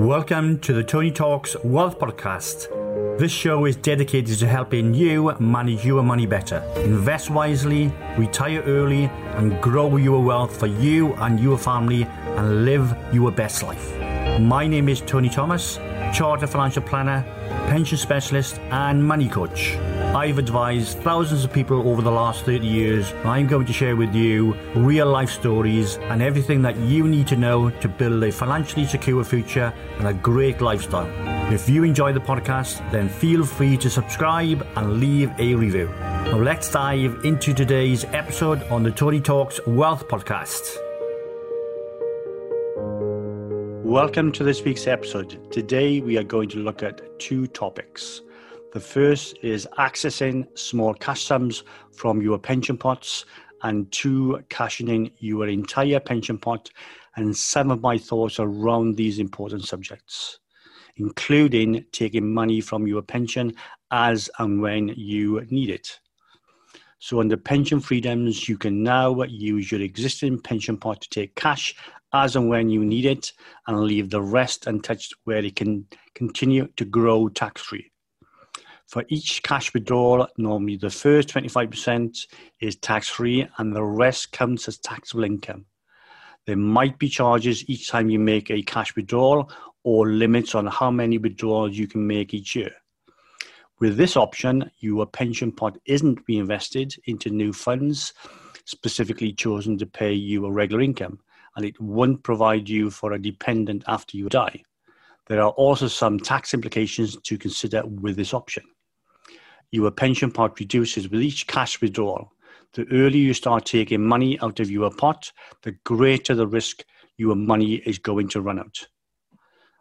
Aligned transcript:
Welcome 0.00 0.60
to 0.60 0.72
the 0.72 0.82
Tony 0.82 1.10
Talks 1.10 1.54
Wealth 1.62 1.98
Podcast. 1.98 3.18
This 3.18 3.30
show 3.30 3.66
is 3.66 3.76
dedicated 3.76 4.38
to 4.38 4.46
helping 4.46 4.94
you 4.94 5.34
manage 5.38 5.84
your 5.84 6.02
money 6.02 6.24
better, 6.24 6.64
invest 6.76 7.28
wisely, 7.28 7.92
retire 8.16 8.62
early, 8.62 9.10
and 9.36 9.60
grow 9.60 9.98
your 9.98 10.24
wealth 10.24 10.58
for 10.58 10.68
you 10.68 11.12
and 11.16 11.38
your 11.38 11.58
family 11.58 12.04
and 12.04 12.64
live 12.64 12.96
your 13.12 13.30
best 13.30 13.62
life. 13.62 13.94
My 14.40 14.66
name 14.66 14.88
is 14.88 15.02
Tony 15.02 15.28
Thomas, 15.28 15.76
Chartered 16.14 16.48
Financial 16.48 16.82
Planner, 16.82 17.22
Pension 17.68 17.98
Specialist, 17.98 18.58
and 18.70 19.06
Money 19.06 19.28
Coach. 19.28 19.76
I've 20.14 20.38
advised 20.38 20.98
thousands 20.98 21.44
of 21.44 21.52
people 21.52 21.88
over 21.88 22.02
the 22.02 22.10
last 22.10 22.44
30 22.44 22.66
years. 22.66 23.12
I'm 23.24 23.46
going 23.46 23.64
to 23.66 23.72
share 23.72 23.94
with 23.94 24.12
you 24.12 24.54
real 24.74 25.06
life 25.06 25.30
stories 25.30 25.98
and 25.98 26.20
everything 26.20 26.62
that 26.62 26.76
you 26.78 27.06
need 27.06 27.28
to 27.28 27.36
know 27.36 27.70
to 27.70 27.88
build 27.88 28.24
a 28.24 28.32
financially 28.32 28.86
secure 28.86 29.22
future 29.22 29.72
and 29.98 30.08
a 30.08 30.12
great 30.12 30.60
lifestyle. 30.60 31.08
If 31.52 31.68
you 31.68 31.84
enjoy 31.84 32.12
the 32.12 32.20
podcast, 32.20 32.78
then 32.90 33.08
feel 33.08 33.46
free 33.46 33.76
to 33.76 33.88
subscribe 33.88 34.66
and 34.74 34.98
leave 34.98 35.30
a 35.38 35.54
review. 35.54 35.86
Now 35.86 36.38
let's 36.38 36.68
dive 36.72 37.24
into 37.24 37.54
today's 37.54 38.04
episode 38.06 38.64
on 38.64 38.82
the 38.82 38.90
Tony 38.90 39.20
Talks 39.20 39.60
Wealth 39.64 40.08
Podcast. 40.08 40.76
Welcome 43.84 44.32
to 44.32 44.42
this 44.42 44.60
week's 44.64 44.88
episode. 44.88 45.52
Today 45.52 46.00
we 46.00 46.18
are 46.18 46.24
going 46.24 46.48
to 46.48 46.58
look 46.58 46.82
at 46.82 47.00
two 47.20 47.46
topics. 47.46 48.22
The 48.72 48.78
first 48.78 49.36
is 49.42 49.66
accessing 49.78 50.46
small 50.56 50.94
cash 50.94 51.24
sums 51.24 51.64
from 51.90 52.22
your 52.22 52.38
pension 52.38 52.78
pots, 52.78 53.24
and 53.64 53.90
two, 53.90 54.44
cashing 54.48 54.86
in 54.86 55.10
your 55.18 55.48
entire 55.48 55.98
pension 55.98 56.38
pot, 56.38 56.70
and 57.16 57.36
some 57.36 57.72
of 57.72 57.80
my 57.80 57.98
thoughts 57.98 58.38
around 58.38 58.94
these 58.94 59.18
important 59.18 59.64
subjects, 59.64 60.38
including 60.96 61.84
taking 61.90 62.32
money 62.32 62.60
from 62.60 62.86
your 62.86 63.02
pension 63.02 63.52
as 63.90 64.30
and 64.38 64.62
when 64.62 64.88
you 64.96 65.44
need 65.50 65.68
it. 65.70 65.98
So, 67.00 67.18
under 67.18 67.36
pension 67.36 67.80
freedoms, 67.80 68.48
you 68.48 68.56
can 68.56 68.84
now 68.84 69.20
use 69.24 69.72
your 69.72 69.80
existing 69.80 70.42
pension 70.42 70.76
pot 70.76 71.00
to 71.00 71.08
take 71.08 71.34
cash 71.34 71.74
as 72.12 72.36
and 72.36 72.48
when 72.48 72.70
you 72.70 72.84
need 72.84 73.06
it 73.06 73.32
and 73.66 73.80
leave 73.80 74.10
the 74.10 74.22
rest 74.22 74.68
untouched 74.68 75.14
where 75.24 75.44
it 75.44 75.56
can 75.56 75.86
continue 76.14 76.68
to 76.76 76.84
grow 76.84 77.28
tax 77.28 77.62
free. 77.62 77.89
For 78.90 79.04
each 79.06 79.44
cash 79.44 79.72
withdrawal, 79.72 80.26
normally 80.36 80.74
the 80.74 80.90
first 80.90 81.28
25% 81.28 82.26
is 82.58 82.74
tax 82.74 83.08
free 83.08 83.46
and 83.58 83.72
the 83.72 83.84
rest 83.84 84.32
counts 84.32 84.66
as 84.66 84.78
taxable 84.78 85.22
income. 85.22 85.66
There 86.44 86.56
might 86.56 86.98
be 86.98 87.08
charges 87.08 87.70
each 87.70 87.88
time 87.88 88.10
you 88.10 88.18
make 88.18 88.50
a 88.50 88.62
cash 88.62 88.96
withdrawal 88.96 89.48
or 89.84 90.08
limits 90.08 90.56
on 90.56 90.66
how 90.66 90.90
many 90.90 91.18
withdrawals 91.18 91.78
you 91.78 91.86
can 91.86 92.04
make 92.04 92.34
each 92.34 92.56
year. 92.56 92.72
With 93.78 93.96
this 93.96 94.16
option, 94.16 94.68
your 94.80 95.06
pension 95.06 95.52
pot 95.52 95.78
isn't 95.84 96.18
reinvested 96.26 96.92
into 97.06 97.30
new 97.30 97.52
funds 97.52 98.12
specifically 98.64 99.32
chosen 99.32 99.78
to 99.78 99.86
pay 99.86 100.14
you 100.14 100.46
a 100.46 100.50
regular 100.50 100.82
income, 100.82 101.20
and 101.54 101.64
it 101.64 101.80
won't 101.80 102.24
provide 102.24 102.68
you 102.68 102.90
for 102.90 103.12
a 103.12 103.22
dependent 103.22 103.84
after 103.86 104.16
you 104.16 104.28
die. 104.28 104.64
There 105.28 105.40
are 105.40 105.50
also 105.50 105.86
some 105.86 106.18
tax 106.18 106.54
implications 106.54 107.16
to 107.22 107.38
consider 107.38 107.86
with 107.86 108.16
this 108.16 108.34
option 108.34 108.64
your 109.72 109.90
pension 109.90 110.30
pot 110.30 110.58
reduces 110.58 111.08
with 111.08 111.22
each 111.22 111.46
cash 111.46 111.80
withdrawal. 111.80 112.32
The 112.74 112.86
earlier 112.92 113.22
you 113.22 113.34
start 113.34 113.64
taking 113.64 114.04
money 114.04 114.38
out 114.40 114.60
of 114.60 114.70
your 114.70 114.90
pot, 114.90 115.32
the 115.62 115.72
greater 115.84 116.34
the 116.34 116.46
risk 116.46 116.84
your 117.16 117.36
money 117.36 117.74
is 117.86 117.98
going 117.98 118.28
to 118.28 118.40
run 118.40 118.58
out. 118.58 118.86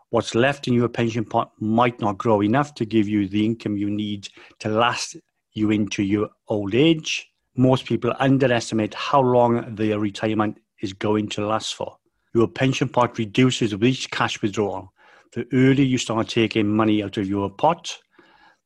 What's 0.10 0.34
left 0.34 0.67
in 0.67 0.73
your 0.73 0.90
pension 0.90 1.23
pot 1.23 1.52
might 1.60 2.00
not 2.00 2.17
grow 2.17 2.42
enough 2.42 2.73
to 2.76 2.86
give 2.86 3.08
you 3.08 3.28
the 3.28 3.45
income 3.45 3.78
you 3.78 3.90
need 3.90 4.28
to 4.60 4.70
last 4.70 5.16
you 5.54 5.72
into 5.72 6.04
your 6.04 6.30
old 6.48 6.73
age. 6.73 7.28
Most 7.55 7.86
people 7.86 8.14
underestimate 8.20 8.94
how 8.94 9.22
long 9.22 9.76
their 9.76 9.99
retirement 9.99 10.58
is 10.82 10.94
going 10.94 11.30
to 11.30 11.45
last 11.45 11.76
for. 11.76 11.98
Your 12.33 12.48
pension 12.48 12.89
pot 12.89 13.17
reduces 13.17 13.73
with 13.73 13.83
each 13.83 14.10
cash 14.10 14.42
withdrawal. 14.42 14.92
The 15.33 15.48
earlier 15.54 15.86
you 15.86 15.98
start 15.98 16.28
taking 16.28 16.67
money 16.67 17.04
out 17.04 17.17
of 17.17 17.28
your 17.28 17.49
pot, 17.49 17.95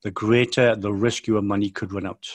the 0.04 0.12
greater 0.12 0.76
the 0.76 0.92
risk 0.92 1.28
your 1.28 1.42
money 1.42 1.70
could 1.70 1.94
run 1.94 2.06
out. 2.06 2.28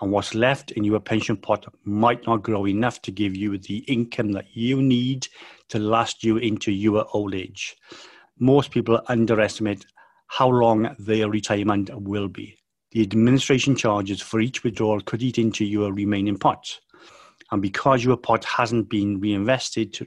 And 0.00 0.10
what's 0.10 0.34
left 0.34 0.72
in 0.72 0.82
your 0.82 0.98
pension 0.98 1.36
pot 1.36 1.72
might 1.84 2.26
not 2.26 2.42
grow 2.42 2.66
enough 2.66 3.00
to 3.02 3.12
give 3.12 3.36
you 3.36 3.56
the 3.58 3.78
income 3.86 4.32
that 4.32 4.46
you 4.54 4.82
need 4.82 5.28
to 5.68 5.78
last 5.78 6.24
you 6.24 6.36
into 6.36 6.72
your 6.72 7.06
old 7.12 7.32
age. 7.32 7.76
Most 8.40 8.72
people 8.72 9.00
underestimate 9.06 9.86
how 10.26 10.48
long 10.48 10.94
their 10.98 11.30
retirement 11.30 11.90
will 11.94 12.26
be. 12.26 12.58
The 12.90 13.02
administration 13.02 13.76
charges 13.76 14.20
for 14.20 14.40
each 14.40 14.64
withdrawal 14.64 15.00
could 15.00 15.22
eat 15.22 15.38
into 15.38 15.64
your 15.64 15.92
remaining 15.92 16.38
pot. 16.38 16.80
And 17.52 17.62
because 17.62 18.04
your 18.04 18.16
pot 18.16 18.44
hasn't 18.44 18.88
been 18.88 19.20
reinvested 19.20 19.92
to, 19.94 20.06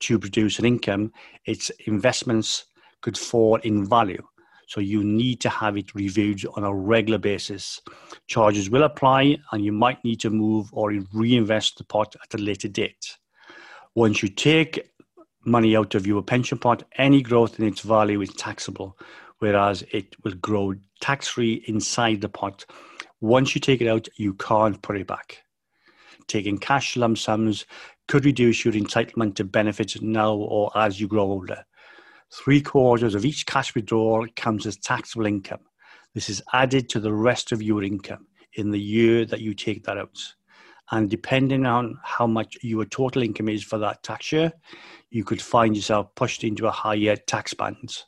to 0.00 0.18
produce 0.18 0.58
an 0.58 0.64
income, 0.64 1.12
its 1.44 1.70
investments 1.86 2.64
could 3.02 3.16
fall 3.16 3.56
in 3.62 3.88
value 3.88 4.22
so 4.68 4.80
you 4.80 5.02
need 5.02 5.40
to 5.40 5.48
have 5.48 5.78
it 5.78 5.94
reviewed 5.94 6.44
on 6.54 6.62
a 6.62 6.72
regular 6.72 7.18
basis. 7.18 7.80
Charges 8.26 8.68
will 8.68 8.82
apply 8.82 9.38
and 9.50 9.64
you 9.64 9.72
might 9.72 10.04
need 10.04 10.20
to 10.20 10.30
move 10.30 10.68
or 10.72 10.92
reinvest 11.12 11.78
the 11.78 11.84
pot 11.84 12.14
at 12.22 12.38
a 12.38 12.42
later 12.42 12.68
date. 12.68 13.16
Once 13.94 14.22
you 14.22 14.28
take 14.28 14.90
money 15.46 15.74
out 15.74 15.94
of 15.94 16.06
your 16.06 16.22
pension 16.22 16.58
pot, 16.58 16.84
any 16.98 17.22
growth 17.22 17.58
in 17.58 17.66
its 17.66 17.80
value 17.80 18.20
is 18.20 18.32
taxable, 18.34 18.98
whereas 19.38 19.82
it 19.90 20.14
will 20.22 20.34
grow 20.34 20.74
tax 21.00 21.28
free 21.28 21.64
inside 21.66 22.20
the 22.20 22.28
pot. 22.28 22.66
Once 23.22 23.54
you 23.54 23.62
take 23.62 23.80
it 23.80 23.88
out, 23.88 24.06
you 24.16 24.34
can't 24.34 24.82
put 24.82 24.98
it 24.98 25.06
back. 25.06 25.42
Taking 26.26 26.58
cash 26.58 26.94
lump 26.94 27.16
sums 27.16 27.64
could 28.06 28.26
reduce 28.26 28.66
your 28.66 28.74
entitlement 28.74 29.34
to 29.36 29.44
benefits 29.44 29.98
now 30.02 30.34
or 30.34 30.70
as 30.76 31.00
you 31.00 31.08
grow 31.08 31.24
older. 31.24 31.64
Three 32.30 32.60
quarters 32.60 33.14
of 33.14 33.24
each 33.24 33.46
cash 33.46 33.74
withdrawal 33.74 34.26
counts 34.36 34.66
as 34.66 34.76
taxable 34.76 35.26
income. 35.26 35.60
This 36.14 36.28
is 36.28 36.42
added 36.52 36.88
to 36.90 37.00
the 37.00 37.12
rest 37.12 37.52
of 37.52 37.62
your 37.62 37.82
income 37.82 38.26
in 38.54 38.70
the 38.70 38.80
year 38.80 39.24
that 39.24 39.40
you 39.40 39.54
take 39.54 39.84
that 39.84 39.96
out. 39.96 40.18
And 40.90 41.08
depending 41.08 41.64
on 41.64 41.98
how 42.02 42.26
much 42.26 42.56
your 42.62 42.84
total 42.84 43.22
income 43.22 43.48
is 43.48 43.62
for 43.62 43.78
that 43.78 44.02
tax 44.02 44.32
year, 44.32 44.52
you 45.10 45.24
could 45.24 45.40
find 45.40 45.74
yourself 45.74 46.14
pushed 46.14 46.44
into 46.44 46.66
a 46.66 46.70
higher 46.70 47.16
tax 47.16 47.54
band. 47.54 48.04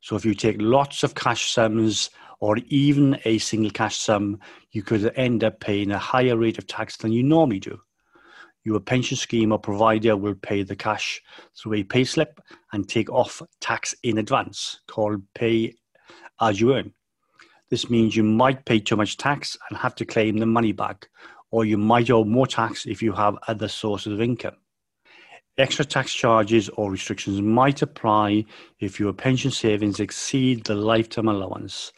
So 0.00 0.14
if 0.14 0.24
you 0.24 0.34
take 0.34 0.56
lots 0.60 1.02
of 1.02 1.14
cash 1.14 1.50
sums 1.50 2.10
or 2.38 2.58
even 2.66 3.18
a 3.24 3.38
single 3.38 3.70
cash 3.70 3.96
sum, 3.96 4.38
you 4.70 4.82
could 4.82 5.12
end 5.16 5.42
up 5.42 5.58
paying 5.60 5.90
a 5.90 5.98
higher 5.98 6.36
rate 6.36 6.58
of 6.58 6.66
tax 6.66 6.96
than 6.96 7.12
you 7.12 7.22
normally 7.22 7.60
do 7.60 7.80
your 8.66 8.80
pension 8.80 9.16
scheme 9.16 9.52
or 9.52 9.60
provider 9.60 10.16
will 10.16 10.34
pay 10.34 10.64
the 10.64 10.74
cash 10.74 11.22
through 11.56 11.74
a 11.74 11.84
payslip 11.84 12.38
and 12.72 12.88
take 12.88 13.08
off 13.10 13.40
tax 13.60 13.94
in 14.02 14.18
advance, 14.18 14.80
called 14.88 15.22
pay 15.36 15.72
as 16.40 16.60
you 16.60 16.74
earn. 16.74 16.92
This 17.70 17.88
means 17.88 18.16
you 18.16 18.24
might 18.24 18.64
pay 18.64 18.80
too 18.80 18.96
much 18.96 19.18
tax 19.18 19.56
and 19.70 19.78
have 19.78 19.94
to 19.94 20.04
claim 20.04 20.38
the 20.38 20.46
money 20.46 20.72
back, 20.72 21.06
or 21.52 21.64
you 21.64 21.78
might 21.78 22.10
owe 22.10 22.24
more 22.24 22.48
tax 22.48 22.86
if 22.86 23.00
you 23.00 23.12
have 23.12 23.38
other 23.46 23.68
sources 23.68 24.12
of 24.12 24.20
income. 24.20 24.56
Extra 25.58 25.84
tax 25.84 26.12
charges 26.12 26.68
or 26.70 26.90
restrictions 26.90 27.40
might 27.40 27.82
apply 27.82 28.44
if 28.80 28.98
your 28.98 29.12
pension 29.12 29.52
savings 29.52 30.00
exceed 30.00 30.64
the 30.64 30.74
lifetime 30.74 31.28
allowance. 31.28 31.92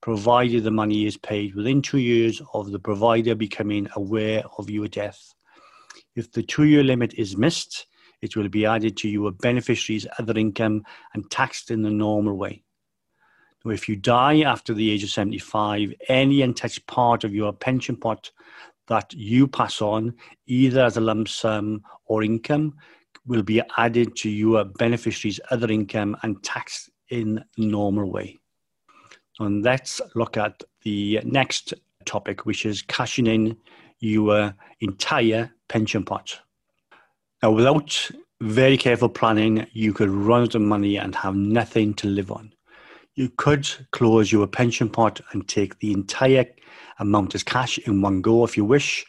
provided 0.00 0.64
the 0.64 0.70
money 0.70 1.06
is 1.06 1.16
paid 1.16 1.54
within 1.54 1.80
two 1.80 1.98
years 1.98 2.42
of 2.54 2.72
the 2.72 2.78
provider 2.78 3.34
becoming 3.34 3.88
aware 3.94 4.42
of 4.58 4.68
your 4.68 4.88
death. 4.88 5.34
If 6.16 6.32
the 6.32 6.42
two 6.42 6.64
year 6.64 6.82
limit 6.82 7.14
is 7.14 7.36
missed, 7.36 7.86
it 8.20 8.34
will 8.34 8.48
be 8.48 8.66
added 8.66 8.96
to 8.98 9.08
your 9.08 9.30
beneficiary's 9.30 10.06
other 10.18 10.36
income 10.36 10.82
and 11.14 11.30
taxed 11.30 11.70
in 11.70 11.82
the 11.82 11.90
normal 11.90 12.36
way. 12.36 12.64
Now, 13.64 13.72
if 13.72 13.88
you 13.88 13.94
die 13.94 14.40
after 14.40 14.74
the 14.74 14.90
age 14.90 15.04
of 15.04 15.10
75, 15.10 15.92
any 16.08 16.42
untouched 16.42 16.86
part 16.86 17.24
of 17.24 17.34
your 17.34 17.52
pension 17.52 17.96
pot 17.96 18.30
that 18.88 19.12
you 19.12 19.46
pass 19.46 19.80
on, 19.80 20.14
either 20.46 20.84
as 20.84 20.96
a 20.96 21.00
lump 21.00 21.28
sum 21.28 21.82
or 22.06 22.22
income, 22.22 22.74
will 23.26 23.42
be 23.42 23.60
added 23.76 24.16
to 24.16 24.30
your 24.30 24.64
beneficiary's 24.64 25.40
other 25.50 25.70
income 25.70 26.16
and 26.22 26.42
taxed 26.42 26.90
in 27.10 27.44
the 27.56 27.66
normal 27.66 28.10
way. 28.10 28.38
And 29.38 29.64
let's 29.64 30.00
look 30.14 30.36
at 30.36 30.62
the 30.82 31.20
next 31.24 31.74
topic, 32.04 32.46
which 32.46 32.64
is 32.64 32.82
cashing 32.82 33.26
in 33.26 33.56
your 33.98 34.54
entire 34.80 35.52
pension 35.68 36.04
pot. 36.04 36.40
Now, 37.42 37.50
without 37.50 38.10
very 38.40 38.76
careful 38.76 39.08
planning, 39.08 39.66
you 39.72 39.92
could 39.92 40.10
run 40.10 40.42
out 40.42 40.54
of 40.54 40.62
money 40.62 40.96
and 40.96 41.14
have 41.14 41.34
nothing 41.34 41.94
to 41.94 42.06
live 42.06 42.30
on. 42.30 42.52
You 43.16 43.30
could 43.30 43.66
close 43.92 44.30
your 44.30 44.46
pension 44.46 44.90
pot 44.90 45.22
and 45.32 45.48
take 45.48 45.78
the 45.78 45.90
entire 45.90 46.44
amount 46.98 47.34
as 47.34 47.42
cash 47.42 47.78
in 47.78 48.02
one 48.02 48.20
go 48.20 48.44
if 48.44 48.58
you 48.58 48.64
wish. 48.66 49.06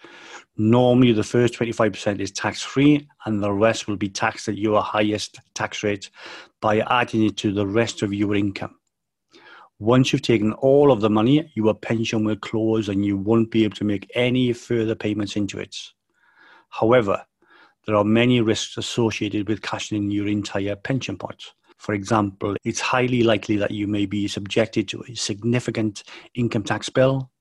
Normally, 0.56 1.12
the 1.12 1.26
first 1.26 1.56
25% 1.56 2.22
is 2.22 2.32
tax 2.32 2.62
free, 2.62 3.06
and 3.26 3.44
the 3.44 3.52
rest 3.52 3.86
will 3.86 3.98
be 3.98 4.08
taxed 4.08 4.48
at 4.48 4.58
your 4.58 4.82
highest 4.82 5.42
tax 5.56 5.84
rate 5.84 6.10
by 6.62 6.80
adding 6.80 7.26
it 7.26 7.36
to 7.38 7.52
the 7.52 7.68
rest 7.68 8.02
of 8.02 8.14
your 8.14 8.34
income. 8.34 8.80
Once 9.78 10.14
you've 10.14 10.22
taken 10.22 10.54
all 10.54 10.90
of 10.90 11.02
the 11.02 11.10
money, 11.10 11.52
your 11.54 11.76
pension 11.76 12.24
will 12.24 12.38
close 12.38 12.88
and 12.88 13.06
you 13.06 13.18
won't 13.18 13.52
be 13.52 13.66
able 13.66 13.76
to 13.76 13.84
make 13.84 14.10
any 14.16 14.54
further 14.54 14.96
payments 14.96 15.36
into 15.36 15.60
it. 15.60 15.76
However, 16.70 17.26
there 17.86 17.98
are 17.98 18.06
many 18.06 18.40
risks 18.40 18.78
associated 18.78 19.50
with 19.50 19.62
cashing 19.62 19.98
in 19.98 20.12
your 20.12 20.30
entire 20.30 20.78
pension 20.78 21.18
pot. 21.18 21.52
For 21.78 21.94
example, 21.94 22.56
it's 22.64 22.80
highly 22.80 23.24
likely 23.24 23.56
that 23.58 23.72
you 23.72 23.88
may 23.88 24.06
be 24.06 24.28
subjected 24.28 24.88
to 24.90 25.04
a 25.08 25.16
significant 25.16 26.04
income 26.36 26.64
tax 26.64 26.90
bill. 26.90 27.32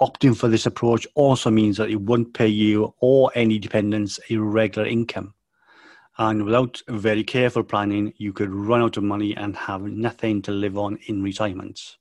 Opting 0.00 0.36
for 0.36 0.48
this 0.48 0.66
approach 0.66 1.06
also 1.14 1.50
means 1.50 1.76
that 1.76 1.90
it 1.90 2.00
won't 2.00 2.34
pay 2.34 2.48
you 2.48 2.94
or 3.00 3.30
any 3.34 3.58
dependents 3.58 4.18
a 4.30 4.36
regular 4.36 4.86
income. 4.86 5.34
And 6.18 6.44
without 6.44 6.82
very 6.88 7.24
careful 7.24 7.62
planning, 7.62 8.12
you 8.16 8.32
could 8.32 8.52
run 8.52 8.82
out 8.82 8.96
of 8.96 9.04
money 9.04 9.34
and 9.36 9.56
have 9.56 9.82
nothing 9.82 10.42
to 10.42 10.50
live 10.50 10.76
on 10.76 10.98
in 11.06 11.22
retirement. 11.22 11.96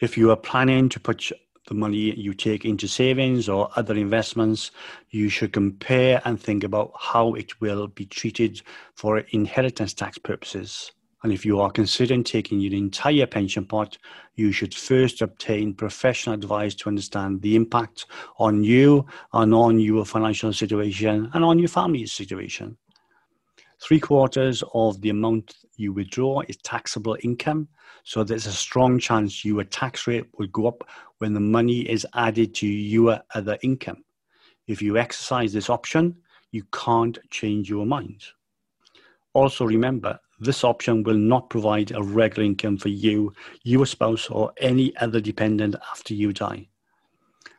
If 0.00 0.18
you 0.18 0.30
are 0.30 0.36
planning 0.36 0.88
to 0.90 1.00
put 1.00 1.30
the 1.66 1.74
money 1.74 2.14
you 2.14 2.34
take 2.34 2.64
into 2.64 2.86
savings 2.86 3.48
or 3.48 3.70
other 3.76 3.94
investments, 3.94 4.70
you 5.10 5.28
should 5.28 5.52
compare 5.52 6.20
and 6.24 6.40
think 6.40 6.64
about 6.64 6.92
how 6.98 7.34
it 7.34 7.60
will 7.60 7.86
be 7.86 8.06
treated 8.06 8.60
for 8.94 9.18
inheritance 9.18 9.94
tax 9.94 10.18
purposes. 10.18 10.92
And 11.22 11.32
if 11.32 11.46
you 11.46 11.58
are 11.60 11.70
considering 11.70 12.22
taking 12.22 12.60
your 12.60 12.74
entire 12.74 13.26
pension 13.26 13.64
pot, 13.64 13.96
you 14.34 14.52
should 14.52 14.74
first 14.74 15.22
obtain 15.22 15.72
professional 15.72 16.34
advice 16.34 16.74
to 16.74 16.88
understand 16.90 17.40
the 17.40 17.56
impact 17.56 18.04
on 18.38 18.62
you 18.62 19.06
and 19.32 19.54
on 19.54 19.80
your 19.80 20.04
financial 20.04 20.52
situation 20.52 21.30
and 21.32 21.42
on 21.42 21.58
your 21.58 21.68
family's 21.68 22.12
situation. 22.12 22.76
Three 23.80 24.00
quarters 24.00 24.62
of 24.74 25.00
the 25.00 25.08
amount 25.08 25.63
you 25.76 25.92
withdraw 25.92 26.42
is 26.48 26.56
taxable 26.58 27.16
income. 27.22 27.68
So 28.02 28.24
there's 28.24 28.46
a 28.46 28.52
strong 28.52 28.98
chance 28.98 29.44
your 29.44 29.64
tax 29.64 30.06
rate 30.06 30.26
will 30.38 30.48
go 30.48 30.66
up 30.66 30.88
when 31.18 31.34
the 31.34 31.40
money 31.40 31.80
is 31.80 32.06
added 32.14 32.54
to 32.56 32.66
your 32.66 33.20
other 33.34 33.58
income. 33.62 34.04
If 34.66 34.80
you 34.80 34.96
exercise 34.96 35.52
this 35.52 35.70
option, 35.70 36.16
you 36.50 36.64
can't 36.72 37.18
change 37.30 37.68
your 37.68 37.86
mind. 37.86 38.22
Also, 39.32 39.64
remember, 39.64 40.18
this 40.40 40.64
option 40.64 41.02
will 41.02 41.16
not 41.16 41.50
provide 41.50 41.90
a 41.92 42.02
regular 42.02 42.44
income 42.44 42.76
for 42.76 42.88
you, 42.88 43.32
your 43.62 43.86
spouse, 43.86 44.28
or 44.30 44.52
any 44.58 44.96
other 44.98 45.20
dependent 45.20 45.74
after 45.90 46.14
you 46.14 46.32
die. 46.32 46.68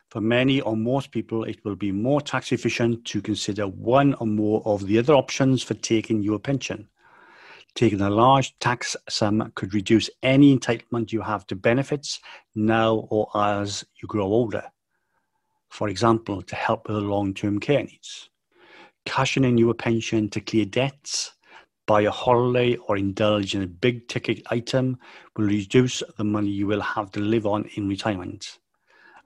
For 0.09 0.21
many 0.21 0.61
or 0.61 0.77
most 0.77 1.11
people, 1.11 1.43
it 1.43 1.63
will 1.65 1.75
be 1.75 1.91
more 1.91 2.21
tax 2.21 2.51
efficient 2.53 3.03
to 3.05 3.21
consider 3.21 3.67
one 3.67 4.13
or 4.15 4.27
more 4.27 4.61
of 4.65 4.87
the 4.87 4.97
other 4.97 5.13
options 5.13 5.61
for 5.61 5.73
taking 5.73 6.21
your 6.21 6.39
pension. 6.39 6.87
Taking 7.75 7.99
a 7.99 8.09
large 8.09 8.57
tax 8.59 8.95
sum 9.09 9.51
could 9.55 9.73
reduce 9.73 10.09
any 10.23 10.57
entitlement 10.57 11.11
you 11.11 11.19
have 11.19 11.45
to 11.47 11.57
benefits 11.57 12.21
now 12.55 13.05
or 13.09 13.29
as 13.35 13.83
you 14.01 14.07
grow 14.07 14.23
older. 14.23 14.63
For 15.69 15.89
example, 15.89 16.41
to 16.41 16.55
help 16.55 16.87
with 16.87 17.03
long 17.03 17.33
term 17.33 17.59
care 17.59 17.83
needs. 17.83 18.29
Cashing 19.05 19.43
in 19.43 19.57
your 19.57 19.73
pension 19.73 20.29
to 20.29 20.39
clear 20.39 20.63
debts, 20.63 21.33
buy 21.85 22.01
a 22.01 22.11
holiday, 22.11 22.77
or 22.77 22.95
indulge 22.95 23.53
in 23.55 23.61
a 23.61 23.67
big 23.67 24.07
ticket 24.07 24.41
item 24.49 24.97
will 25.35 25.45
reduce 25.45 26.01
the 26.17 26.23
money 26.23 26.49
you 26.49 26.67
will 26.67 26.81
have 26.81 27.11
to 27.11 27.19
live 27.19 27.45
on 27.45 27.65
in 27.75 27.89
retirement. 27.89 28.57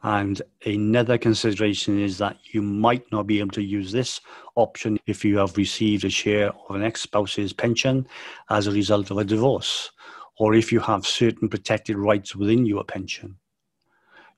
And 0.03 0.41
another 0.65 1.17
consideration 1.17 1.99
is 1.99 2.17
that 2.19 2.37
you 2.53 2.61
might 2.61 3.03
not 3.11 3.27
be 3.27 3.39
able 3.39 3.51
to 3.51 3.63
use 3.63 3.91
this 3.91 4.21
option 4.55 4.97
if 5.07 5.25
you 5.25 5.37
have 5.39 5.57
received 5.57 6.05
a 6.05 6.09
share 6.09 6.51
of 6.53 6.75
an 6.75 6.83
ex 6.83 7.01
spouse's 7.01 7.51
pension 7.51 8.07
as 8.49 8.67
a 8.67 8.71
result 8.71 9.11
of 9.11 9.17
a 9.17 9.25
divorce, 9.25 9.91
or 10.37 10.55
if 10.55 10.71
you 10.71 10.79
have 10.79 11.05
certain 11.05 11.49
protected 11.49 11.97
rights 11.97 12.33
within 12.33 12.65
your 12.65 12.85
pension. 12.85 13.35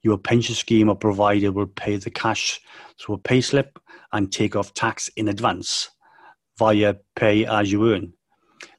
Your 0.01 0.17
pension 0.17 0.55
scheme 0.55 0.89
or 0.89 0.95
provider 0.95 1.51
will 1.51 1.67
pay 1.67 1.95
the 1.97 2.09
cash 2.09 2.59
through 2.99 3.15
a 3.15 3.19
payslip 3.19 3.77
and 4.13 4.31
take 4.31 4.55
off 4.55 4.73
tax 4.73 5.09
in 5.09 5.27
advance 5.27 5.91
via 6.57 6.95
pay 7.15 7.45
as 7.45 7.71
you 7.71 7.93
earn. 7.93 8.13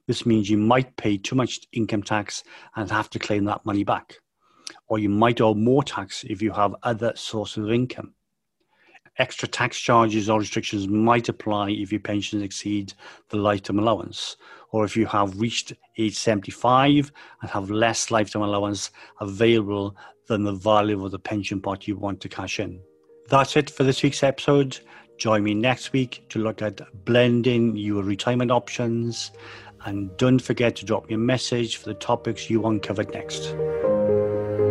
This 0.09 0.27
means 0.27 0.51
you 0.51 0.59
might 0.59 0.97
pay 0.97 1.17
too 1.17 1.37
much 1.37 1.61
income 1.73 2.03
tax 2.03 2.43
and 2.75 2.91
have 2.91 3.09
to 3.11 3.21
claim 3.21 3.45
that 3.45 3.65
money 3.65 3.85
back 3.85 4.17
or 4.93 4.99
you 4.99 5.09
might 5.09 5.41
owe 5.41 5.55
more 5.55 5.83
tax 5.83 6.23
if 6.29 6.43
you 6.43 6.53
have 6.53 6.77
other 6.83 7.15
sources 7.17 7.65
of 7.65 7.73
income. 7.73 8.13
Extra 9.17 9.49
tax 9.49 9.81
charges 9.81 10.29
or 10.29 10.39
restrictions 10.39 10.87
might 10.87 11.31
apply 11.31 11.71
if 11.71 11.91
your 11.91 11.99
pension 11.99 12.43
exceeds 12.43 12.95
the 13.31 13.39
lifetime 13.39 13.79
allowance, 13.79 14.37
or 14.71 14.85
if 14.85 14.95
you 14.95 15.07
have 15.07 15.41
reached 15.41 15.73
age 15.97 16.15
75 16.15 17.11
and 17.41 17.51
have 17.51 17.71
less 17.71 18.11
lifetime 18.11 18.43
allowance 18.43 18.91
available 19.23 19.97
than 20.29 20.45
the 20.45 20.53
value 20.53 21.03
of 21.03 21.11
the 21.11 21.19
pension 21.19 21.59
pot 21.59 21.89
you 21.89 21.97
want 21.97 22.21
to 22.21 22.29
cash 22.29 22.61
in. 22.61 22.79
That's 23.31 23.57
it 23.57 23.71
for 23.71 23.85
this 23.85 24.03
week's 24.03 24.23
episode. 24.23 24.79
Join 25.17 25.43
me 25.43 25.55
next 25.55 25.95
week 25.95 26.27
to 26.29 26.39
look 26.39 26.61
at 26.61 26.83
blending 27.07 27.79
your 27.79 28.03
retirement 28.03 28.51
options. 28.51 29.33
And 29.87 30.15
don't 30.19 30.39
forget 30.39 30.77
to 30.77 30.85
drop 30.85 31.09
me 31.09 31.15
a 31.15 31.19
message 31.19 31.77
for 31.77 31.89
the 31.89 31.95
topics 31.95 32.51
you 32.51 32.61
want 32.61 32.83
covered 32.83 33.11
next. 33.15 33.55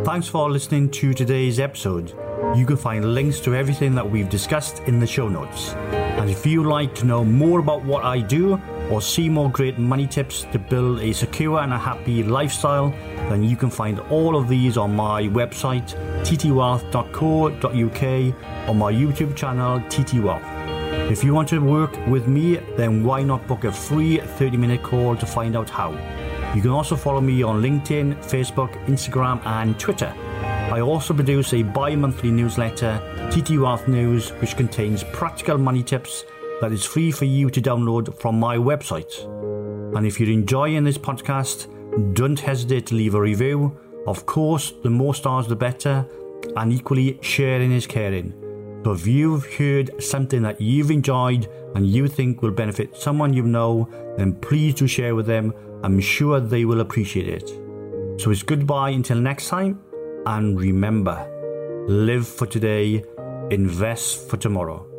Thanks 0.04 0.28
for 0.28 0.50
listening 0.50 0.90
to 0.92 1.14
today's 1.14 1.60
episode. 1.60 2.10
You 2.56 2.66
can 2.66 2.76
find 2.76 3.14
links 3.14 3.40
to 3.42 3.54
everything 3.54 3.94
that 3.94 4.10
we've 4.10 4.30
discussed 4.30 4.80
in 4.88 5.00
the 5.00 5.06
show 5.06 5.30
notes. 5.30 5.74
And 5.74 6.28
if 6.28 6.44
you'd 6.44 6.66
like 6.66 6.96
to 6.96 7.06
know 7.06 7.24
more 7.24 7.60
about 7.60 7.86
what 7.86 8.04
I 8.04 8.20
do 8.20 8.60
or 8.90 9.00
see 9.00 9.30
more 9.30 9.52
great 9.52 9.78
money 9.78 10.08
tips 10.08 10.48
to 10.54 10.58
build 10.58 11.02
a 11.02 11.14
secure 11.14 11.60
and 11.60 11.72
a 11.72 11.78
happy 11.78 12.24
lifestyle, 12.24 12.90
then 13.30 13.44
you 13.44 13.56
can 13.56 13.70
find 13.70 14.00
all 14.10 14.36
of 14.36 14.48
these 14.50 14.76
on 14.76 14.96
my 14.96 15.28
website, 15.28 15.94
ttwealth.co.uk, 16.24 18.04
or 18.68 18.74
my 18.74 18.92
YouTube 18.92 19.36
channel, 19.36 19.80
ttwealth. 19.82 21.12
If 21.12 21.24
you 21.24 21.36
want 21.36 21.48
to 21.50 21.60
work 21.60 21.96
with 22.08 22.28
me, 22.28 22.56
then 22.76 23.04
why 23.04 23.22
not 23.22 23.48
book 23.48 23.66
a 23.66 23.72
free 23.72 24.18
30 24.18 24.58
minute 24.58 24.82
call 24.82 25.16
to 25.16 25.28
find 25.28 25.56
out 25.56 25.70
how? 25.70 25.92
You 26.54 26.62
can 26.62 26.72
also 26.72 26.98
follow 26.98 27.22
me 27.22 27.44
on 27.44 27.62
LinkedIn, 27.62 28.18
Facebook, 28.26 28.74
Instagram, 28.86 29.40
and 29.46 29.80
Twitter. 29.80 30.14
I 30.70 30.82
also 30.82 31.14
produce 31.14 31.54
a 31.54 31.64
bi 31.64 31.96
monthly 31.96 32.30
newsletter, 32.30 33.00
TT 33.32 33.58
Wealth 33.58 33.88
News, 33.88 34.32
which 34.42 34.58
contains 34.58 35.02
practical 35.14 35.58
money 35.58 35.82
tips 35.82 36.26
that 36.60 36.74
is 36.74 36.84
free 36.84 37.10
for 37.10 37.24
you 37.24 37.50
to 37.50 37.62
download 37.62 38.14
from 38.20 38.38
my 38.38 38.58
website. 38.58 39.14
And 39.96 40.06
if 40.06 40.20
you're 40.20 40.30
enjoying 40.30 40.84
this 40.84 40.98
podcast, 40.98 41.68
don't 42.14 42.40
hesitate 42.40 42.86
to 42.88 42.96
leave 42.96 43.16
a 43.16 43.22
review. 43.22 43.78
Of 44.06 44.26
course, 44.26 44.74
the 44.84 44.90
more 44.90 45.16
stars, 45.16 45.48
the 45.48 45.56
better, 45.56 46.06
and 46.58 46.74
equally, 46.74 47.18
sharing 47.22 47.72
is 47.72 47.88
caring. 47.88 48.34
So 48.84 48.92
if 48.92 49.08
you've 49.08 49.46
heard 49.56 50.04
something 50.04 50.42
that 50.42 50.60
you've 50.60 50.92
enjoyed 50.92 51.48
and 51.76 51.88
you 51.88 52.10
think 52.10 52.42
will 52.42 52.52
benefit 52.52 52.98
someone 52.98 53.32
you 53.32 53.44
know, 53.44 53.88
then 54.18 54.34
please 54.34 54.74
do 54.74 54.88
share 54.88 55.16
with 55.16 55.28
them 55.28 55.54
I'm 55.84 56.00
sure 56.00 56.40
they 56.40 56.66
will 56.66 56.82
appreciate 56.82 57.28
it. 57.28 57.50
So 58.22 58.30
it's 58.32 58.44
goodbye 58.44 58.92
until 58.92 59.18
next 59.18 59.48
time, 59.48 59.80
and 60.26 60.60
remember 60.60 61.28
live 61.88 62.28
for 62.28 62.46
today, 62.46 63.04
invest 63.50 64.30
for 64.30 64.38
tomorrow. 64.38 64.91